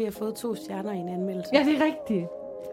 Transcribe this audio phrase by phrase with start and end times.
[0.00, 1.50] Vi har fået to stjerner i en anmeldelse.
[1.54, 2.26] Ja, det er rigtigt.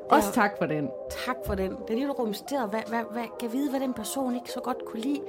[0.10, 0.90] Også tak for den.
[1.26, 1.72] Tak for den.
[1.72, 2.70] Det er lige rumsteret.
[2.70, 5.22] Hvad, hvad, hvad, kan vide, hvad den person ikke så godt kunne lide.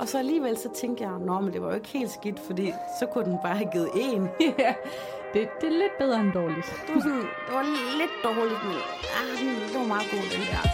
[0.00, 2.72] Og så alligevel så tænkte jeg, nå, men det var jo ikke helt skidt, fordi
[3.00, 4.28] så kunne den bare have givet en.
[4.64, 4.74] ja,
[5.34, 6.66] det, det er lidt bedre end dårligt.
[6.86, 7.64] Det var, sådan, det var
[8.00, 8.76] lidt dårligt, men
[9.18, 9.26] ah,
[9.68, 10.73] det var meget god, den der.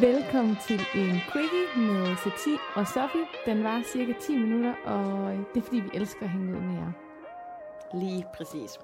[0.00, 3.26] Velkommen til en quickie med Sati og Sofie.
[3.46, 6.74] Den var cirka 10 minutter, og det er fordi, vi elsker at hænge ud med
[6.74, 6.92] jer.
[7.94, 8.78] Lige præcis.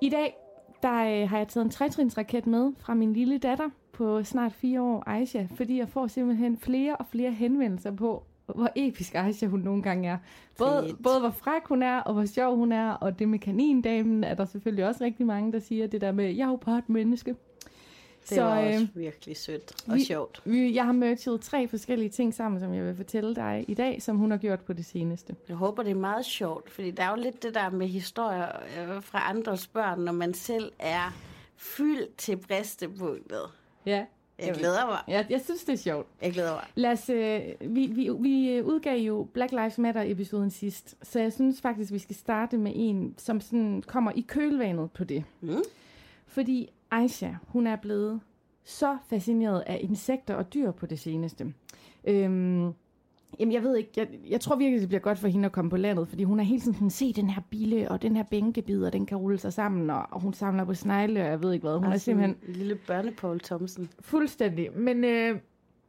[0.00, 0.36] I dag
[0.82, 4.82] der øh, har jeg taget en trætrinsraket med fra min lille datter på snart fire
[4.82, 9.60] år, Aisha, fordi jeg får simpelthen flere og flere henvendelser på, hvor episk Aisha hun
[9.60, 10.18] nogle gange er.
[10.58, 11.02] Både, Fedt.
[11.02, 14.34] både hvor fræk hun er, og hvor sjov hun er, og det med kanindamen er
[14.34, 16.88] der selvfølgelig også rigtig mange, der siger det der med, jeg er jo bare et
[16.88, 17.36] menneske.
[18.28, 20.40] Det så, var øh, også virkelig sødt og vi- sjovt.
[20.44, 24.02] Vi, jeg har merchet tre forskellige ting sammen, som jeg vil fortælle dig i dag,
[24.02, 25.36] som hun har gjort på det seneste.
[25.48, 28.46] Jeg håber, det er meget sjovt, fordi der er jo lidt det der med historier
[28.78, 31.14] øh, fra andres børn, når man selv er
[31.56, 33.40] fyldt til bristepunktet.
[33.86, 34.04] Ja.
[34.38, 34.98] Jeg glæder mig.
[35.08, 36.06] Ja, jeg synes, det er sjovt.
[36.22, 36.64] Jeg glæder mig.
[36.74, 41.32] Lad os, øh, vi, vi, vi øh, udgav jo Black Lives Matter-episoden sidst, så jeg
[41.32, 45.24] synes faktisk, vi skal starte med en, som sådan kommer i kølvandet på det.
[45.40, 45.62] Mm.
[46.26, 48.20] Fordi Aisha, hun er blevet
[48.64, 51.54] så fascineret af insekter og dyr på det seneste.
[52.04, 52.72] Øhm,
[53.38, 55.70] jamen, jeg ved ikke, jeg, jeg tror virkelig, det bliver godt for hende at komme
[55.70, 58.22] på landet, fordi hun har hele tiden sådan, se den her bille, og den her
[58.22, 61.42] bænkebid, og den kan rulle sig sammen, og, og hun samler på snegle, og jeg
[61.42, 61.74] ved ikke hvad.
[61.74, 63.90] Hun er Altså, simpelthen en lille børnepaul Thomsen.
[64.00, 64.68] Fuldstændig.
[64.76, 65.38] Men øh,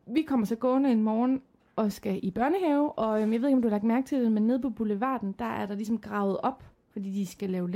[0.08, 1.42] vi kommer så gående en morgen
[1.76, 4.22] og skal i børnehave, og øh, jeg ved ikke, om du har lagt mærke til
[4.24, 7.72] det, men nede på boulevarden, der er der ligesom gravet op, fordi de skal lave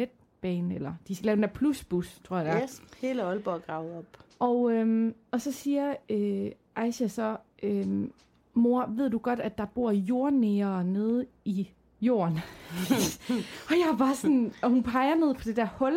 [0.47, 2.61] letbane, eller de skal lave den der plusbus, tror jeg det er.
[2.63, 4.05] Yes, hele Aalborg gravet op.
[4.39, 8.11] Og, øhm, og så siger øh, Aisha så, øhm,
[8.53, 11.69] mor, ved du godt, at der bor jordnære nede i
[12.01, 12.39] jorden?
[13.69, 15.93] og jeg er bare sådan, og hun peger ned på det der hul,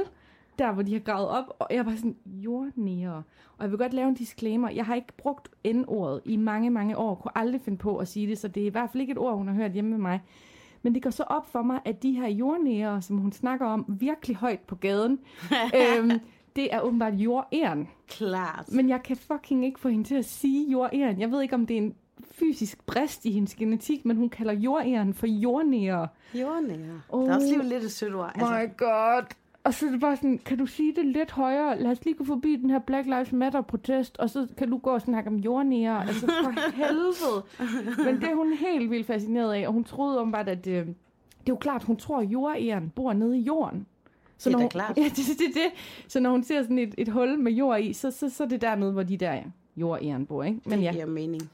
[0.58, 3.22] der hvor de har gravet op, og jeg bare sådan, jordnære.
[3.58, 4.70] Og jeg vil godt lave en disclaimer.
[4.70, 8.26] Jeg har ikke brugt N-ordet i mange, mange år, kunne aldrig finde på at sige
[8.26, 9.98] det, så det er i hvert fald ikke et ord, hun har hørt hjemme med
[9.98, 10.20] mig.
[10.82, 13.84] Men det går så op for mig, at de her jordnære, som hun snakker om
[13.88, 15.18] virkelig højt på gaden,
[15.80, 16.10] øhm,
[16.56, 17.88] det er åbenbart jordæren.
[18.08, 18.72] Klart.
[18.72, 21.20] Men jeg kan fucking ikke få hende til at sige jordæren.
[21.20, 21.94] Jeg ved ikke, om det er en
[22.30, 26.08] fysisk brist i hendes genetik, men hun kalder jordæren for jordnære.
[26.34, 27.02] Jordnære.
[27.08, 27.26] Oh.
[27.26, 28.32] Der er også lige lidt et sødt ord.
[28.34, 28.52] Altså.
[28.52, 29.22] My god.
[29.64, 31.80] Og så er det bare sådan, kan du sige det lidt højere?
[31.82, 34.90] Lad os lige gå forbi den her Black Lives Matter-protest, og så kan du gå
[34.90, 36.06] og snakke om jordnære.
[36.06, 38.04] Altså for helvede.
[38.04, 40.86] Men det er hun helt vildt fascineret af, og hun troede om bare, at øh,
[41.40, 43.86] det er jo klart, hun tror, at jordæren bor nede i jorden.
[44.38, 44.96] Det er når hun, klart.
[44.98, 45.72] Ja, det, det, det.
[46.08, 48.48] Så når hun ser sådan et, et hul med jord i, så, så, så er
[48.48, 49.42] det dernede, hvor de der
[49.76, 50.60] jordæren bor, ikke?
[50.64, 50.92] Men det ja.
[50.92, 51.50] giver mening.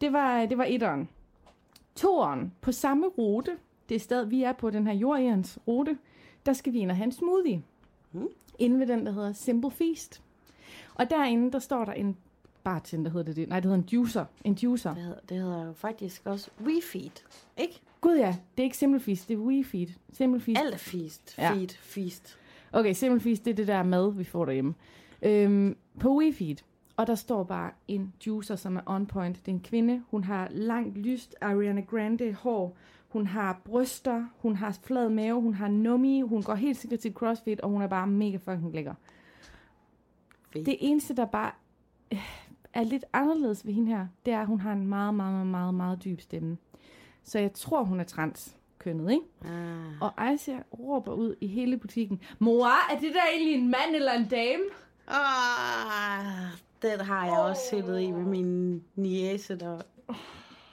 [0.00, 1.08] Det var, det var etteren.
[1.96, 3.50] Toeren, på samme rute,
[3.88, 5.98] det er stadig, vi er på den her jordærens rute,
[6.46, 7.62] der skal vi ind og have en smoothie.
[8.12, 8.28] Mm.
[8.58, 10.22] Inde ved den, der hedder Simple Feast.
[10.94, 12.16] Og derinde, der står der en
[12.64, 13.48] bartender, hedder det det?
[13.48, 14.24] Nej, det hedder en juicer.
[14.44, 14.94] En juicer.
[14.94, 17.22] Det hedder, det hedder jo faktisk også WeFeed,
[17.56, 17.80] ikke?
[18.00, 19.86] Gud ja, det er ikke Simple Feast, det er WeFeed.
[20.12, 20.60] Simple Feast.
[20.60, 21.38] Alt feast.
[21.38, 21.52] Ja.
[21.52, 22.38] Feed, feast.
[22.72, 24.74] Okay, Simple Feast, det er det der mad, vi får derhjemme.
[25.22, 26.56] Øhm, på WeFeed,
[26.96, 29.36] og der står bare en juicer, som er on point.
[29.36, 32.76] Det er en kvinde, hun har langt lyst Ariana Grande hår,
[33.10, 37.12] hun har bryster, hun har flad mave, hun har nummi, hun går helt sikkert til
[37.12, 38.94] CrossFit, og hun er bare mega fucking lækker.
[40.52, 40.66] Fedt.
[40.66, 41.50] Det eneste, der bare
[42.12, 42.18] øh,
[42.74, 45.74] er lidt anderledes ved hende her, det er, at hun har en meget, meget, meget,
[45.74, 46.56] meget, dyb stemme.
[47.22, 49.24] Så jeg tror, hun er transkønnet, ikke?
[49.44, 50.02] Ah.
[50.02, 54.12] Og Aisha råber ud i hele butikken, Mor, er det der egentlig en mand eller
[54.12, 54.62] en dame?
[55.08, 56.50] Ah,
[56.82, 59.82] den har jeg også siddet i med min niece, der,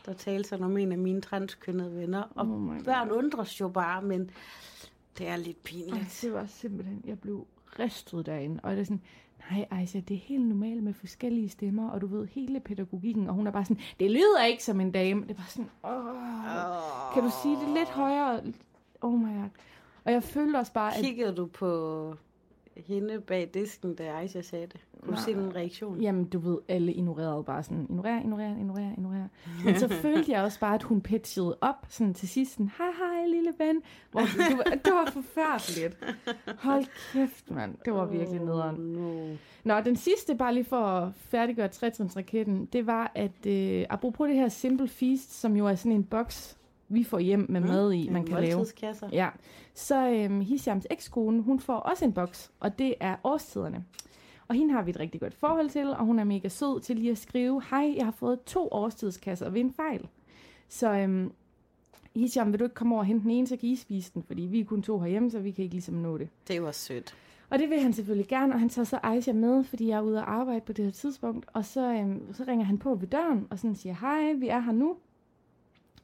[0.07, 2.23] der talte sådan om en af mine transkønnede venner.
[2.35, 4.31] Og Oh børn undres jo bare, men
[5.17, 6.19] det er lidt Ej, pinligt.
[6.21, 7.47] det var simpelthen, jeg blev
[7.79, 8.59] ristet derinde.
[8.63, 9.01] Og det er sådan,
[9.51, 13.33] nej Aisha, det er helt normalt med forskellige stemmer, og du ved hele pædagogikken, og
[13.33, 15.25] hun er bare sådan, det lyder ikke som en dame.
[15.27, 18.41] Det bare sådan, åh, kan du sige det lidt højere?
[19.01, 19.49] oh my god.
[20.05, 21.03] Og jeg følte også bare, at...
[21.03, 22.15] Kiggede du på
[22.85, 24.79] hende bag disken, da Aisha sagde det?
[25.01, 26.01] Kunne du se en reaktion?
[26.01, 29.27] Jamen, du ved, alle ignorerede bare sådan, ignorer, ignorer, ignorer, ignorer.
[29.65, 32.87] Men så følte jeg også bare, at hun pitchede op sådan til sidst, sådan, hej,
[32.87, 33.81] hej, lille ven.
[34.11, 36.15] Hvor, det, var, det var forfærdeligt.
[36.59, 37.75] Hold kæft, mand.
[37.85, 38.75] Det var virkelig nederen.
[38.75, 39.35] No.
[39.63, 44.35] Nå, den sidste, bare lige for at færdiggøre trætrinsraketten, det var, at øh, apropos det
[44.35, 46.57] her Simple Feast, som jo er sådan en boks,
[46.89, 48.59] vi får hjem med mad i, man kan lave.
[49.11, 49.29] Ja,
[49.73, 53.85] så øhm, Hishams ekskone, hun får også en boks, og det er årstiderne.
[54.47, 56.95] Og hende har vi et rigtig godt forhold til, og hun er mega sød til
[56.95, 60.07] lige at skrive, hej, jeg har fået to årstidskasser ved en fejl.
[60.69, 61.31] Så øhm,
[62.15, 64.23] Hisham, vil du ikke komme over og hente den ene, så kan I spise den,
[64.23, 66.29] fordi vi er kun to herhjemme, så vi kan ikke ligesom nå det.
[66.47, 67.15] Det var sødt.
[67.49, 70.01] Og det vil han selvfølgelig gerne, og han tager så Aisha med, fordi jeg er
[70.01, 71.45] ude at arbejde på det her tidspunkt.
[71.53, 74.59] Og så, øhm, så ringer han på ved døren, og sådan siger, hej, vi er
[74.59, 74.95] her nu.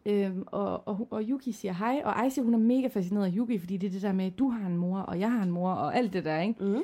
[0.06, 3.60] Øhm, og, og, og Yuki siger hej, og Aisha hun er mega fascineret af Yuki,
[3.60, 5.72] fordi det er det der med, du har en mor, og jeg har en mor,
[5.72, 6.64] og alt det der, ikke?
[6.66, 6.82] Mm.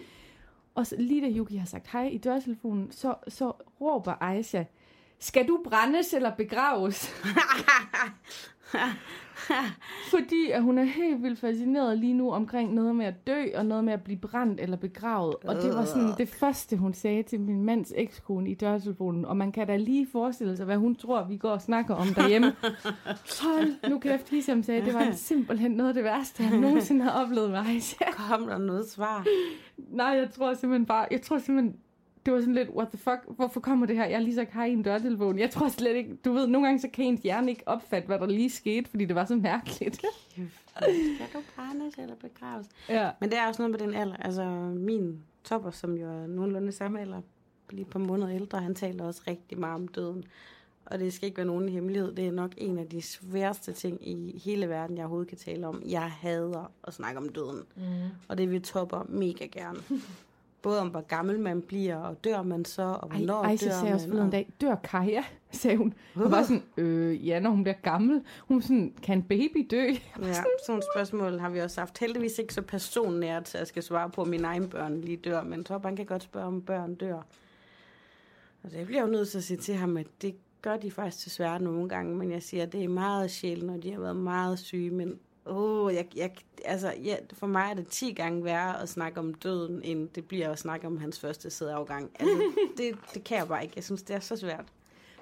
[0.75, 3.51] Og så, lige da Yuki har sagt hej i dørtelefonen, så, så
[3.81, 4.63] råber Aisha,
[5.19, 7.10] skal du brændes eller begraves?
[10.12, 13.66] Fordi at hun er helt vildt fascineret lige nu omkring noget med at dø, og
[13.66, 15.36] noget med at blive brændt eller begravet.
[15.44, 19.25] Og det var sådan det første, hun sagde til min mands ekskone i dørtelefonen.
[19.25, 22.07] Og man kan da lige forestille sig, hvad hun tror, vi går og snakker om
[22.07, 22.56] derhjemme.
[23.44, 27.24] Hold nu kæft, Hisham sagde, det var simpelthen noget af det værste, han nogensinde har
[27.24, 28.12] oplevet med Aisha.
[28.12, 29.25] Kom der noget svar?
[29.77, 31.75] Nej, jeg tror simpelthen bare, jeg tror simpelthen,
[32.25, 34.06] det var sådan lidt, what the fuck, hvorfor kommer det her?
[34.06, 35.39] Jeg har lige sagt hej i en dørtelefon.
[35.39, 38.19] Jeg tror slet ikke, du ved, nogle gange så kan ens hjerne ikke opfatte, hvad
[38.19, 39.95] der lige skete, fordi det var så mærkeligt.
[39.95, 42.68] Skal du brændes eller begraves?
[42.89, 43.10] ja.
[43.19, 44.16] Men det er også noget med den alder.
[44.16, 44.45] Altså,
[44.75, 47.21] min topper, som jo er nogenlunde samme alder,
[47.69, 50.24] lige et par måneder ældre, han taler også rigtig meget om døden.
[50.86, 52.13] Og det skal ikke være nogen hemmelighed.
[52.13, 55.68] Det er nok en af de sværeste ting i hele verden, jeg overhovedet kan tale
[55.68, 55.83] om.
[55.86, 57.63] Jeg hader at snakke om døden.
[57.75, 57.83] Mm.
[58.27, 59.80] Og det vil topper mega gerne.
[60.61, 63.71] Både om, hvor gammel man bliver, og dør man så, og Ej, hvornår Aisha dør
[63.73, 63.94] sagde man.
[63.94, 65.94] også og- dag, dør Kaja, sagde hun.
[66.15, 68.21] Hun var sådan, øh, ja, når hun bliver gammel.
[68.47, 69.83] Hun sådan, kan en baby dø?
[70.21, 71.97] Ja, sådan nogle spørgsmål har vi også haft.
[72.00, 75.44] Heldigvis ikke så personnært, så jeg skal svare på, at mine egne børn lige dør.
[75.44, 77.21] Men Top, han kan godt spørge, om børn dør.
[78.63, 80.91] Og det bliver jeg jo nødt til at sige til ham, at det gør de
[80.91, 82.15] faktisk desværre nogle gange.
[82.15, 84.89] Men jeg siger, at det er meget sjældent, når de har været meget syge.
[84.89, 85.19] Men
[85.50, 86.31] åh, jeg, jeg,
[86.66, 90.25] altså, ja, for mig er det 10 gange værre at snakke om døden, end det
[90.28, 92.12] bliver at snakke om hans første sædeafgang.
[92.19, 92.44] Altså,
[92.78, 93.74] det, det kan jeg bare ikke.
[93.75, 94.66] Jeg synes, det er så svært.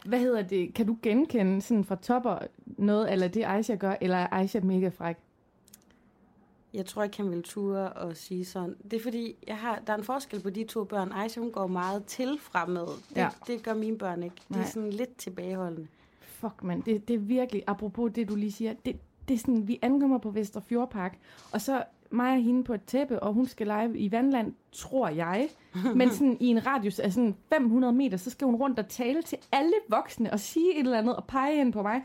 [0.05, 0.73] Hvad hedder det?
[0.73, 4.89] Kan du genkende sådan fra topper noget, eller det Aisha gør, eller er Aisha mega
[4.89, 5.15] fræk?
[6.73, 8.75] Jeg tror ikke, han vil ture og sige sådan.
[8.91, 11.11] Det er fordi, jeg har, der er en forskel på de to børn.
[11.11, 12.87] Aisha, hun går meget til fremad.
[13.09, 13.29] Det, Ja.
[13.47, 14.35] det gør mine børn ikke.
[14.49, 14.67] De er Nej.
[14.69, 15.87] sådan lidt tilbageholdende.
[16.21, 16.83] Fuck, mand.
[16.83, 18.95] Det, det er virkelig, apropos det, du lige siger, det,
[19.27, 21.17] det er sådan, vi ankommer på Vesterfjordpark,
[21.51, 25.07] og så mig og hende på et tæppe, og hun skal lege i vandland, tror
[25.09, 25.49] jeg.
[25.95, 29.21] Men sådan i en radius af sådan 500 meter, så skal hun rundt og tale
[29.21, 32.01] til alle voksne og sige et eller andet og pege ind på mig.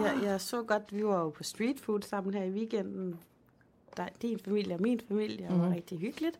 [0.00, 3.18] Jeg, jeg så godt, vi var jo på street food sammen her i weekenden.
[3.96, 5.74] Der, din familie og min familie, og det var Mhm.
[5.74, 6.38] rigtig hyggeligt.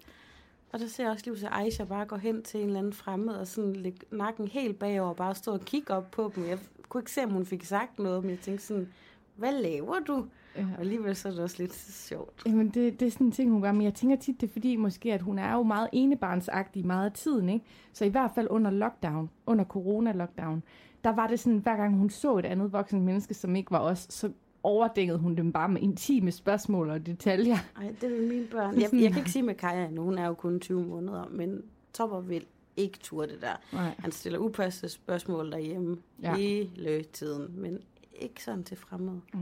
[0.73, 2.93] Og der ser jeg også lige til Aisha bare gå hen til en eller anden
[2.93, 6.47] fremmed og sådan lægge nakken helt bagover og bare stå og kigge op på dem.
[6.49, 6.59] Jeg
[6.89, 8.89] kunne ikke se, om hun fik sagt noget, men jeg tænkte sådan,
[9.37, 10.27] hvad laver du?
[10.57, 10.67] Ja.
[10.75, 12.43] Og alligevel så er det også lidt sjovt.
[12.47, 13.73] Jamen, det, det er sådan en ting, hun gør.
[13.73, 17.07] Men jeg tænker tit, det er fordi, måske, at hun er jo meget enebarnsagtig meget
[17.07, 17.65] af tiden, ikke?
[17.93, 20.63] Så i hvert fald under lockdown, under corona-lockdown,
[21.05, 23.79] der var det sådan, hver gang hun så et andet voksen menneske, som ikke var
[23.79, 24.31] os, så
[24.63, 27.57] overdækkede hun dem bare med intime spørgsmål og detaljer.
[27.77, 28.75] Ej, det vil mine børn.
[28.75, 31.63] Jeg, jeg kan ikke sige med Kaja endnu, hun er jo kun 20 måneder, men
[31.93, 32.45] Topper vil
[32.77, 33.77] ikke turde det der.
[33.77, 33.95] Nej.
[33.99, 36.35] Han stiller upassede spørgsmål derhjemme ja.
[36.35, 37.79] hele tiden, men
[38.17, 39.21] ikke sådan til fremmede.
[39.35, 39.41] Mm.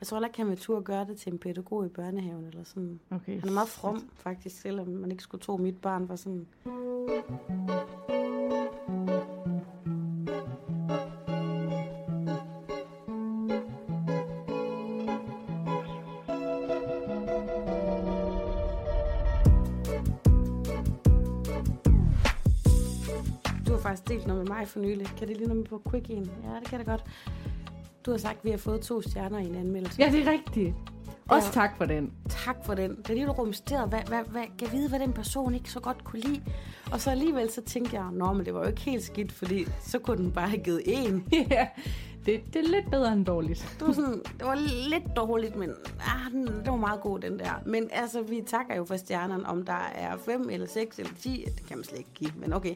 [0.00, 2.64] Jeg tror heller ikke, han vil turde gøre det til en pædagog i børnehaven eller
[2.64, 3.00] sådan.
[3.10, 3.40] Okay.
[3.40, 6.46] Han er meget from, faktisk, selvom man ikke skulle tro, mit barn var sådan.
[23.82, 25.06] Faktisk delt noget med mig for nylig.
[25.06, 26.30] Kan det lige noget med på Quick en?
[26.44, 27.04] Ja, det kan det godt.
[28.06, 30.02] Du har sagt, at vi har fået to stjerner i en anmeldelse.
[30.02, 30.74] Ja, det er rigtigt.
[31.28, 31.52] Også Ja.
[31.52, 32.12] tak for den.
[32.28, 32.96] Tak for den.
[32.96, 35.80] Det er lige, du rumsterede, hvad, hvad, hvad, kan vide, hvad den person ikke så
[35.80, 36.42] godt kunne lide.
[36.92, 39.66] Og så alligevel så tænkte jeg, nå, men det var jo ikke helt skidt, fordi
[39.80, 41.24] så kunne den bare have givet en.
[41.50, 41.68] ja,
[42.26, 43.76] det, det er lidt bedre end dårligt.
[43.78, 44.54] Det var, sådan, det var
[44.90, 45.70] lidt dårligt, men
[46.00, 47.62] ah, den, det var meget god, den der.
[47.66, 51.44] Men altså, vi takker jo for stjernerne, om der er 5 eller 6 eller 10.
[51.56, 52.74] Det kan man slet ikke give, men okay.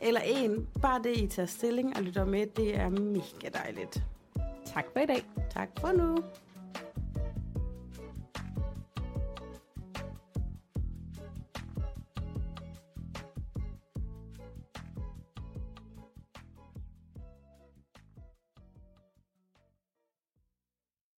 [0.00, 0.66] Eller en.
[0.82, 4.02] Bare det, I tager stilling og lytter med, det er mega dejligt.
[4.76, 5.24] Tak for i dag.
[5.48, 6.16] Tak for nu.